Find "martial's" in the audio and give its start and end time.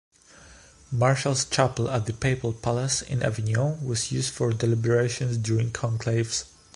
0.91-1.45